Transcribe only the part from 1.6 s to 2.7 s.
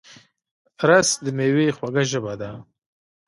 خوږه ژبه ده